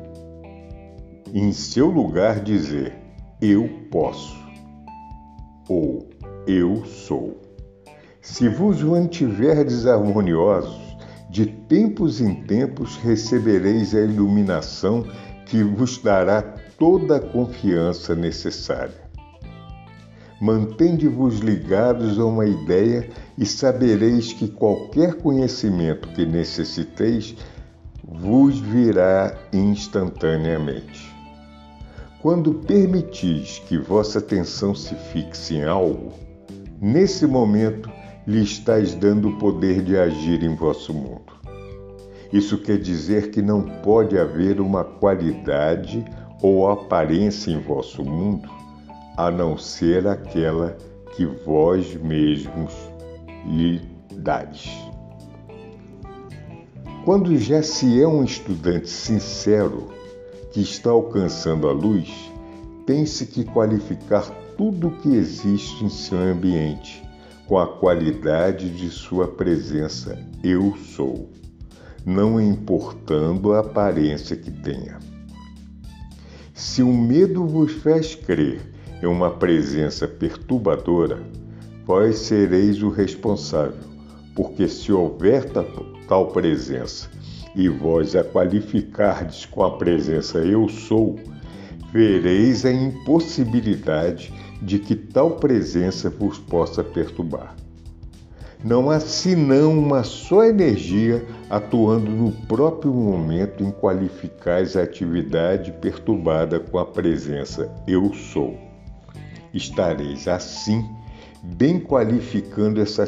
em 1.32 1.52
seu 1.52 1.86
lugar, 1.86 2.40
dizer: 2.40 3.03
Eu 3.40 3.68
posso, 3.90 4.36
ou 5.68 6.08
Eu 6.46 6.84
sou. 6.84 7.40
Se 8.22 8.48
vos 8.48 8.80
mantiverdes 8.82 9.86
harmoniosos, 9.86 10.80
de 11.28 11.46
tempos 11.46 12.20
em 12.20 12.34
tempos 12.44 12.96
recebereis 12.96 13.94
a 13.94 14.00
iluminação 14.00 15.04
que 15.46 15.62
vos 15.62 15.98
dará 15.98 16.42
toda 16.78 17.16
a 17.16 17.20
confiança 17.20 18.14
necessária. 18.14 19.02
Mantende-vos 20.40 21.40
ligados 21.40 22.18
a 22.18 22.24
uma 22.24 22.46
ideia 22.46 23.10
e 23.36 23.44
sabereis 23.44 24.32
que 24.32 24.46
qualquer 24.46 25.14
conhecimento 25.14 26.08
que 26.10 26.24
necessiteis 26.24 27.34
vos 28.06 28.58
virá 28.60 29.36
instantaneamente. 29.52 31.13
Quando 32.24 32.54
permitis 32.54 33.58
que 33.68 33.76
vossa 33.76 34.18
atenção 34.18 34.74
se 34.74 34.94
fixe 34.94 35.56
em 35.56 35.64
algo, 35.64 36.14
nesse 36.80 37.26
momento 37.26 37.90
lhe 38.26 38.42
estáis 38.42 38.94
dando 38.94 39.28
o 39.28 39.38
poder 39.38 39.82
de 39.82 39.94
agir 39.98 40.42
em 40.42 40.56
vosso 40.56 40.94
mundo. 40.94 41.34
Isso 42.32 42.56
quer 42.56 42.78
dizer 42.78 43.30
que 43.30 43.42
não 43.42 43.60
pode 43.82 44.18
haver 44.18 44.58
uma 44.58 44.82
qualidade 44.82 46.02
ou 46.40 46.66
aparência 46.66 47.50
em 47.50 47.60
vosso 47.60 48.02
mundo 48.02 48.48
a 49.18 49.30
não 49.30 49.58
ser 49.58 50.06
aquela 50.06 50.78
que 51.14 51.26
vós 51.26 51.94
mesmos 51.94 52.72
lhe 53.44 53.82
dais. 54.10 54.70
Quando 57.04 57.36
já 57.36 57.62
se 57.62 58.00
é 58.00 58.08
um 58.08 58.24
estudante 58.24 58.88
sincero 58.88 59.92
que 60.54 60.60
está 60.60 60.90
alcançando 60.90 61.68
a 61.68 61.72
luz, 61.72 62.08
pense 62.86 63.26
que 63.26 63.42
qualificar 63.42 64.22
tudo 64.56 64.86
o 64.86 64.96
que 64.98 65.08
existe 65.16 65.84
em 65.84 65.88
seu 65.88 66.16
ambiente 66.16 67.02
com 67.48 67.58
a 67.58 67.66
qualidade 67.66 68.70
de 68.70 68.88
sua 68.88 69.26
presença 69.26 70.16
eu 70.44 70.76
sou, 70.76 71.28
não 72.06 72.40
importando 72.40 73.52
a 73.52 73.58
aparência 73.58 74.36
que 74.36 74.52
tenha. 74.52 75.00
Se 76.54 76.84
o 76.84 76.92
medo 76.92 77.44
vos 77.48 77.72
faz 77.72 78.14
crer 78.14 78.60
é 79.02 79.08
uma 79.08 79.32
presença 79.32 80.06
perturbadora, 80.06 81.20
vós 81.84 82.16
sereis 82.18 82.80
o 82.80 82.90
responsável, 82.90 83.82
porque 84.36 84.68
se 84.68 84.92
houver 84.92 85.50
tal 86.06 86.28
presença 86.28 87.10
e 87.54 87.68
vós 87.68 88.16
a 88.16 88.24
qualificardes 88.24 89.46
com 89.46 89.62
a 89.62 89.76
presença 89.76 90.38
eu 90.38 90.68
sou, 90.68 91.16
vereis 91.92 92.64
a 92.64 92.72
impossibilidade 92.72 94.32
de 94.60 94.78
que 94.78 94.94
tal 94.94 95.32
presença 95.32 96.10
vos 96.10 96.38
possa 96.38 96.82
perturbar. 96.82 97.54
Não 98.64 98.90
há 98.90 98.98
senão 98.98 99.78
uma 99.78 100.02
só 100.02 100.44
energia 100.44 101.24
atuando 101.50 102.10
no 102.10 102.32
próprio 102.46 102.92
momento 102.92 103.62
em 103.62 103.70
qualificais 103.70 104.76
a 104.76 104.82
atividade 104.82 105.70
perturbada 105.72 106.58
com 106.58 106.78
a 106.78 106.86
presença 106.86 107.70
eu 107.86 108.12
sou 108.14 108.58
estareis 109.52 110.26
assim 110.26 110.84
bem 111.44 111.78
qualificando 111.78 112.80
essa, 112.80 113.06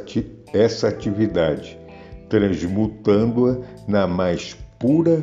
essa 0.53 0.89
atividade, 0.89 1.79
transmutando-a 2.29 3.59
na 3.89 4.07
mais 4.07 4.57
pura 4.79 5.23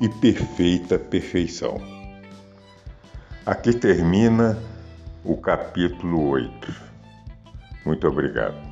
e 0.00 0.08
perfeita 0.08 0.98
perfeição. 0.98 1.80
Aqui 3.44 3.72
termina 3.72 4.58
o 5.24 5.36
capítulo 5.36 6.28
8. 6.30 6.74
Muito 7.84 8.06
obrigado. 8.06 8.69